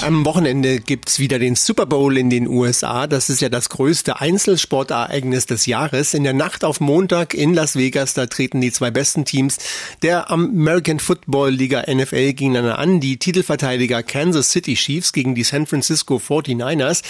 Am 0.07 0.23
Wochenende 0.23 0.79
gibt's 0.79 1.19
wieder 1.19 1.37
den 1.37 1.55
Super 1.55 1.85
Bowl 1.85 2.17
in 2.17 2.29
den 2.29 2.47
USA. 2.47 3.07
Das 3.07 3.29
ist 3.29 3.41
ja 3.41 3.49
das 3.49 3.67
größte 3.67 4.21
Einzelsportereignis 4.21 5.47
des 5.47 5.65
Jahres. 5.65 6.13
In 6.13 6.23
der 6.23 6.31
Nacht 6.31 6.63
auf 6.63 6.79
Montag 6.79 7.33
in 7.33 7.53
Las 7.53 7.75
Vegas, 7.75 8.13
da 8.13 8.25
treten 8.25 8.61
die 8.61 8.71
zwei 8.71 8.89
besten 8.89 9.25
Teams 9.25 9.57
der 10.03 10.31
American 10.31 11.01
Football 11.01 11.49
Liga 11.49 11.83
NFL 11.93 12.31
gegeneinander 12.31 12.79
an. 12.79 13.01
Die 13.01 13.17
Titelverteidiger 13.17 14.01
Kansas 14.01 14.49
City 14.49 14.75
Chiefs 14.75 15.11
gegen 15.11 15.35
die 15.35 15.43
San 15.43 15.67
Francisco 15.67 16.21
49ers. 16.25 17.03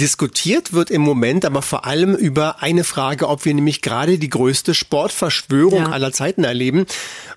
Diskutiert 0.00 0.72
wird 0.72 0.90
im 0.90 1.02
Moment 1.02 1.44
aber 1.44 1.62
vor 1.62 1.84
allem 1.86 2.16
über 2.16 2.64
eine 2.64 2.82
Frage, 2.82 3.28
ob 3.28 3.44
wir 3.44 3.54
nämlich 3.54 3.80
gerade 3.80 4.18
die 4.18 4.28
größte 4.28 4.74
Sportverschwörung 4.74 5.82
Ja. 5.84 5.90
aller 5.90 6.10
Zeiten 6.10 6.42
erleben. 6.42 6.86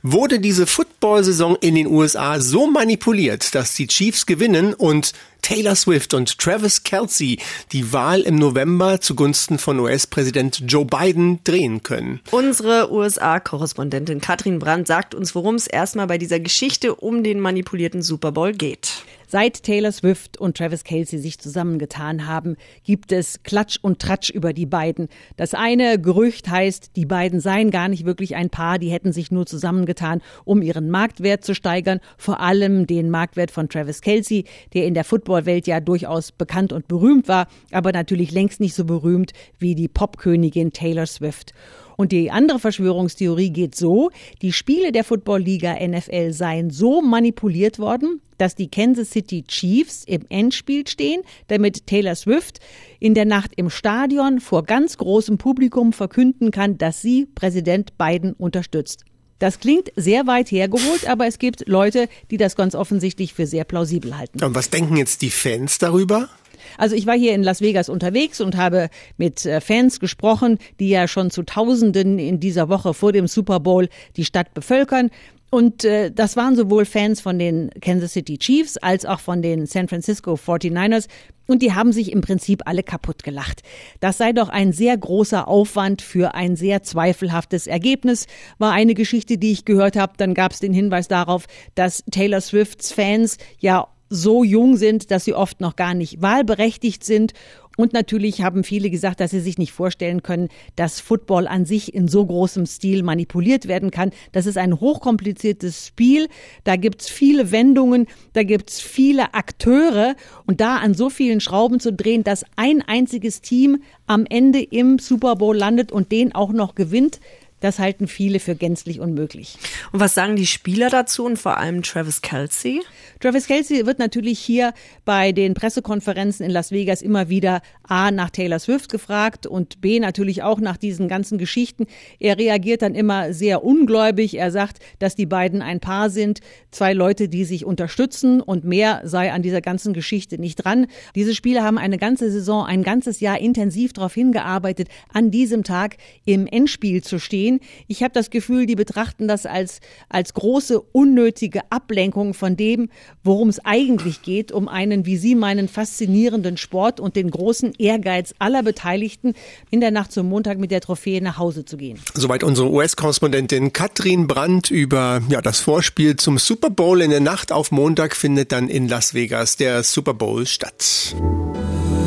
Wurde 0.02 0.40
diese 0.40 0.66
Football-Saison 0.66 1.56
in 1.62 1.76
den 1.76 1.86
USA 1.86 2.40
so 2.40 2.66
manipuliert, 2.66 3.54
dass 3.54 3.76
die 3.76 3.86
Chiefs 3.86 4.26
gewinnen 4.26 4.74
und 4.74 5.03
Taylor 5.42 5.76
Swift 5.76 6.14
und 6.14 6.38
Travis 6.38 6.84
Kelsey 6.84 7.38
die 7.74 7.92
Wahl 7.92 8.22
im 8.22 8.36
November 8.36 9.02
zugunsten 9.02 9.60
von 9.60 9.80
US-Präsident 9.80 10.64
Joe 10.66 10.86
Biden 10.86 11.40
drehen 11.44 11.84
können? 11.84 12.22
Unsere 12.32 12.92
USA-Korrespondentin 12.92 14.22
Katrin 14.22 14.60
Brandt 14.60 14.88
sagt 14.88 15.14
uns, 15.14 15.36
worum 15.36 15.56
es 15.56 15.68
erstmal 15.68 16.08
bei 16.08 16.18
dieser 16.18 16.40
Geschichte 16.40 16.96
um 16.96 17.24
den 17.24 17.40
manipulierten 17.40 18.02
Super 18.02 18.32
Bowl 18.32 18.54
geht. 18.54 19.04
Seit 19.34 19.64
Taylor 19.64 19.92
Swift 19.92 20.38
und 20.38 20.58
Travis 20.58 20.84
Kelsey 20.84 21.18
sich 21.18 21.40
zusammengetan 21.40 22.28
haben, 22.28 22.56
gibt 22.84 23.12
es 23.12 23.42
Klatsch 23.42 23.80
und 23.82 23.98
Tratsch 23.98 24.30
über 24.30 24.54
die 24.54 24.68
beiden. 24.68 25.08
Das 25.38 25.56
eine 25.56 26.00
Gerücht 26.00 26.52
heißt, 26.52 26.92
die 26.96 27.08
beiden 27.08 27.40
seien 27.40 27.72
gar 27.72 27.88
nicht 27.88 28.06
wirklich 28.06 28.36
ein 28.36 28.52
Paar, 28.52 28.78
die 28.78 28.92
hätten 28.92 29.12
sich 29.12 29.32
nur 29.32 29.48
zusammengetan, 29.48 30.22
um 30.46 30.62
ihren 30.62 30.92
Marktwert 30.92 31.44
zu 31.44 31.56
steigern, 31.56 32.00
vor 32.16 32.42
allem 32.42 32.86
den 32.86 33.10
Marktwert 33.10 33.50
von 33.50 33.70
Travis 33.70 34.02
Kelsey, 34.02 34.46
der 34.76 34.86
in 34.86 34.94
der 34.94 35.04
Footballwelt 35.04 35.66
ja 35.66 35.80
durchaus 35.80 36.32
bekannt 36.32 36.72
und 36.72 36.88
berühmt 36.88 37.28
war, 37.28 37.48
aber 37.72 37.92
natürlich 37.92 38.32
längst 38.32 38.60
nicht 38.60 38.76
so 38.76 38.86
berühmt 38.86 39.32
wie 39.58 39.74
die 39.74 39.88
Popkönigin 39.88 40.74
Taylor 40.74 41.08
Swift. 41.08 41.56
Und 41.98 42.12
die 42.12 42.30
andere 42.30 42.60
Verschwörungstheorie 42.60 43.50
geht 43.50 43.74
so, 43.74 44.12
die 44.44 44.54
Spiele 44.54 44.92
der 44.92 45.04
Footballliga 45.04 45.76
NFL 45.84 46.34
seien 46.34 46.70
so 46.70 47.02
manipuliert 47.02 47.80
worden, 47.80 48.22
dass 48.38 48.56
die 48.56 48.70
Kansas 48.70 49.12
City 49.12 49.44
Chiefs 49.44 50.04
im 50.06 50.26
Endspiel 50.30 50.88
stehen, 50.88 51.22
damit 51.48 51.88
Taylor 51.88 52.16
Swift 52.16 52.60
in 53.00 53.14
der 53.14 53.26
Nacht 53.26 53.52
im 53.56 53.70
Stadion 53.70 54.40
vor 54.40 54.64
ganz 54.64 54.98
großem 54.98 55.38
Publikum 55.38 55.94
verkünden 55.94 56.52
kann, 56.52 56.78
dass 56.78 57.02
sie 57.02 57.26
Präsident 57.26 57.98
Biden 57.98 58.34
unterstützt. 58.34 59.06
Das 59.40 59.60
klingt 59.60 59.92
sehr 59.96 60.26
weit 60.26 60.52
hergeholt, 60.52 61.08
aber 61.10 61.28
es 61.28 61.38
gibt 61.38 61.68
Leute, 61.68 62.08
die 62.32 62.38
das 62.38 62.56
ganz 62.56 62.76
offensichtlich 62.76 63.34
für 63.34 63.46
sehr 63.46 63.66
plausibel 63.66 64.18
halten. 64.18 64.44
Und 64.44 64.56
was 64.56 64.70
denken 64.70 64.96
jetzt 64.96 65.22
die 65.22 65.32
Fans 65.32 65.80
darüber? 65.80 66.30
Also 66.78 66.96
ich 66.96 67.06
war 67.06 67.18
hier 67.18 67.34
in 67.34 67.44
Las 67.44 67.62
Vegas 67.62 67.90
unterwegs 67.90 68.42
und 68.42 68.58
habe 68.58 68.90
mit 69.18 69.46
äh, 69.46 69.62
Fans 69.62 70.00
gesprochen, 70.00 70.58
die 70.80 70.90
ja 70.90 71.08
schon 71.08 71.32
zu 71.32 71.44
Tausenden 71.44 72.20
in 72.20 72.40
dieser 72.40 72.70
Woche 72.70 72.94
vor 72.94 73.12
dem 73.12 73.28
Super 73.28 73.60
Bowl 73.60 73.90
die 74.16 74.26
Stadt 74.26 74.54
bevölkern. 74.54 75.10
Und 75.54 75.86
äh, 75.86 76.12
das 76.12 76.36
waren 76.36 76.56
sowohl 76.56 76.84
Fans 76.84 77.22
von 77.22 77.38
den 77.38 77.70
Kansas 77.80 78.14
City 78.14 78.40
Chiefs 78.40 78.78
als 78.78 79.06
auch 79.06 79.20
von 79.20 79.44
den 79.44 79.68
San 79.68 79.88
Francisco 79.88 80.34
49ers. 80.34 81.06
Und 81.46 81.62
die 81.62 81.74
haben 81.74 81.92
sich 81.92 82.12
im 82.12 82.22
Prinzip 82.22 82.64
alle 82.66 82.82
kaputt 82.82 83.22
gelacht. 83.22 83.62
Das 84.00 84.18
sei 84.18 84.34
doch 84.34 84.50
ein 84.50 84.72
sehr 84.72 84.98
großer 84.98 85.48
Aufwand 85.48 86.02
für 86.02 86.34
ein 86.34 86.56
sehr 86.56 86.82
zweifelhaftes 86.82 87.68
Ergebnis, 87.68 88.26
war 88.58 88.72
eine 88.72 88.96
Geschichte, 88.96 89.38
die 89.38 89.52
ich 89.52 89.64
gehört 89.64 89.96
habe. 89.96 90.14
Dann 90.18 90.34
gab 90.34 90.54
es 90.54 90.60
den 90.60 90.74
Hinweis 90.74 91.08
darauf, 91.08 91.46
dass 91.76 92.04
Taylor 92.10 92.42
Swifts 92.42 92.92
Fans 92.92 93.38
ja 93.60 93.88
so 94.14 94.44
jung 94.44 94.78
sind, 94.78 95.12
dass 95.12 95.26
sie 95.26 95.34
oft 95.34 95.60
noch 95.60 95.76
gar 95.76 95.94
nicht 95.94 96.22
wahlberechtigt 96.22 97.04
sind. 97.04 97.34
Und 97.76 97.92
natürlich 97.92 98.44
haben 98.44 98.64
viele 98.64 98.92
gesagt, 98.92 99.20
dass 99.20 99.32
sie 99.32 99.40
sich 99.40 99.58
nicht 99.58 99.72
vorstellen 99.72 100.22
können, 100.22 100.50
dass 100.76 101.00
Football 101.00 101.48
an 101.48 101.66
sich 101.66 101.96
in 101.96 102.08
so 102.08 102.24
großem 102.24 102.68
Stil 102.68 103.02
manipuliert 103.02 103.68
werden 103.68 103.90
kann. 103.90 104.12
Das 104.32 104.46
ist 104.46 104.60
ein 104.60 104.80
hochkompliziertes 104.80 105.88
Spiel. 105.88 106.28
Da 106.66 106.76
gibt's 106.76 107.10
viele 107.10 107.52
Wendungen, 107.52 108.06
da 108.34 108.44
gibt's 108.44 108.80
viele 108.80 109.34
Akteure. 109.34 110.16
Und 110.46 110.62
da 110.62 110.78
an 110.78 110.94
so 110.94 111.10
vielen 111.10 111.42
Schrauben 111.42 111.80
zu 111.80 111.92
drehen, 111.92 112.24
dass 112.24 112.46
ein 112.56 112.84
einziges 112.84 113.42
Team 113.42 113.82
am 114.06 114.28
Ende 114.30 114.62
im 114.62 115.00
Super 115.00 115.36
Bowl 115.36 115.58
landet 115.58 115.92
und 115.92 116.12
den 116.12 116.36
auch 116.36 116.54
noch 116.54 116.76
gewinnt, 116.76 117.20
das 117.64 117.80
halten 117.80 118.08
viele 118.08 118.40
für 118.40 118.56
gänzlich 118.56 119.00
unmöglich. 119.00 119.58
Und 119.94 120.02
was 120.02 120.14
sagen 120.14 120.36
die 120.36 120.48
Spieler 120.48 120.90
dazu 120.90 121.24
und 121.26 121.40
vor 121.40 121.58
allem 121.58 121.82
Travis 121.82 122.22
Kelsey? 122.22 122.82
Travis 123.22 123.48
Kelsey 123.48 123.86
wird 123.86 124.00
natürlich 124.00 124.40
hier 124.40 124.74
bei 125.06 125.32
den 125.32 125.54
Pressekonferenzen 125.54 126.46
in 126.46 126.52
Las 126.52 126.72
Vegas 126.72 127.02
immer 127.02 127.30
wieder 127.30 127.62
A 127.84 128.12
nach 128.12 128.32
Taylor 128.32 128.60
Swift 128.60 128.92
gefragt 128.92 129.48
und 129.48 129.80
B 129.80 130.02
natürlich 130.02 130.44
auch 130.44 130.60
nach 130.60 130.76
diesen 130.76 131.08
ganzen 131.08 131.38
Geschichten. 131.38 131.88
Er 132.20 132.38
reagiert 132.38 132.82
dann 132.82 132.96
immer 132.96 133.34
sehr 133.34 133.64
ungläubig. 133.64 134.38
Er 134.38 134.52
sagt, 134.52 134.80
dass 135.00 135.16
die 135.16 135.26
beiden 135.26 135.62
ein 135.62 135.80
Paar 135.80 136.10
sind, 136.10 136.42
zwei 136.72 136.92
Leute, 136.92 137.30
die 137.30 137.46
sich 137.46 137.64
unterstützen 137.64 138.42
und 138.42 138.66
mehr 138.66 139.02
sei 139.06 139.32
an 139.32 139.42
dieser 139.42 139.62
ganzen 139.62 139.94
Geschichte 139.94 140.38
nicht 140.38 140.56
dran. 140.56 140.88
Diese 141.16 141.34
Spieler 141.34 141.64
haben 141.64 141.78
eine 141.78 141.98
ganze 141.98 142.30
Saison, 142.30 142.66
ein 142.66 142.84
ganzes 142.84 143.22
Jahr 143.22 143.40
intensiv 143.40 143.94
darauf 143.94 144.14
hingearbeitet, 144.14 144.90
an 145.14 145.32
diesem 145.32 145.64
Tag 145.64 145.96
im 146.26 146.46
Endspiel 146.46 147.02
zu 147.02 147.20
stehen. 147.20 147.53
Ich 147.88 148.04
habe 148.04 148.14
das 148.14 148.30
Gefühl, 148.30 148.66
die 148.66 148.76
betrachten 148.76 149.28
das 149.28 149.46
als, 149.46 149.80
als 150.10 150.34
große 150.34 150.80
unnötige 150.80 151.62
Ablenkung 151.70 152.34
von 152.34 152.56
dem, 152.56 152.90
worum 153.24 153.50
es 153.50 153.64
eigentlich 153.66 154.22
geht, 154.22 154.52
um 154.52 154.68
einen, 154.68 155.06
wie 155.06 155.18
Sie 155.18 155.36
meinen, 155.36 155.68
faszinierenden 155.68 156.58
Sport 156.58 157.00
und 157.00 157.16
den 157.16 157.32
großen 157.32 157.74
Ehrgeiz 157.78 158.34
aller 158.40 158.64
Beteiligten, 158.64 159.34
in 159.70 159.80
der 159.80 159.92
Nacht 159.92 160.12
zum 160.12 160.30
Montag 160.30 160.58
mit 160.58 160.72
der 160.72 160.82
Trophäe 160.82 161.22
nach 161.22 161.38
Hause 161.38 161.66
zu 161.66 161.78
gehen. 161.78 162.00
Soweit 162.14 162.44
unsere 162.44 162.70
US-Korrespondentin 162.70 163.74
Katrin 163.74 164.28
Brandt 164.28 164.72
über 164.72 165.22
ja, 165.30 165.42
das 165.42 165.60
Vorspiel 165.60 166.16
zum 166.16 166.38
Super 166.38 166.70
Bowl. 166.70 167.02
In 167.02 167.10
der 167.10 167.20
Nacht 167.20 167.52
auf 167.52 167.72
Montag 167.72 168.16
findet 168.16 168.52
dann 168.52 168.70
in 168.70 168.88
Las 168.88 169.14
Vegas 169.14 169.58
der 169.58 169.84
Super 169.84 170.14
Bowl 170.14 170.46
statt. 170.46 171.16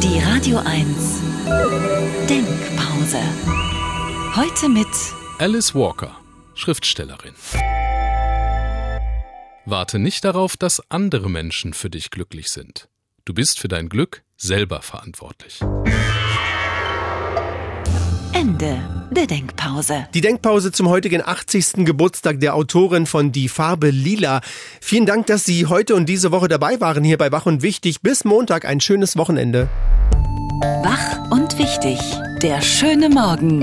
Die 0.03 0.19
Radio 0.21 0.59
1 0.59 0.87
Denkpause. 2.29 3.19
Heute 4.35 4.69
mit 4.69 4.89
Alice 5.39 5.75
Walker, 5.75 6.17
Schriftstellerin. 6.55 7.35
Warte 9.67 9.99
nicht 9.99 10.25
darauf, 10.25 10.57
dass 10.57 10.81
andere 10.91 11.29
Menschen 11.29 11.75
für 11.75 11.91
dich 11.91 12.11
glücklich 12.11 12.49
sind. 12.49 12.89
Du 13.27 13.35
bist 13.35 13.61
für 13.61 13.69
dein 13.69 13.91
Glück 13.91 14.23
selber 14.39 14.81
verantwortlich. 14.81 15.61
Ende 18.33 18.79
der 19.11 19.27
Denkpause. 19.27 20.09
Die 20.15 20.23
Denkpause 20.23 20.73
zum 20.73 20.89
heutigen 20.89 21.21
80. 21.23 21.85
Geburtstag 21.85 22.41
der 22.41 22.55
Autorin 22.55 23.05
von 23.05 23.31
Die 23.31 23.51
Farbe 23.51 23.91
Lila. 23.91 24.41
Vielen 24.81 25.05
Dank, 25.05 25.27
dass 25.27 25.45
Sie 25.45 25.67
heute 25.67 25.97
und 25.97 26.09
diese 26.09 26.33
Woche 26.33 26.49
dabei 26.49 26.81
waren 26.81 27.05
hier 27.05 27.19
bei 27.19 27.31
Wach 27.31 27.45
und 27.45 27.61
Wichtig. 27.61 28.01
Bis 28.01 28.25
Montag 28.25 28.65
ein 28.65 28.81
schönes 28.81 29.19
Wochenende. 29.19 29.69
Wach 30.83 31.31
und 31.31 31.59
wichtig. 31.59 31.99
Der 32.41 32.63
schöne 32.63 33.11
Morgen. 33.11 33.63